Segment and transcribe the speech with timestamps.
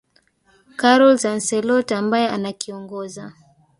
[0.79, 3.33] carols ancellot ambaye anakiongoza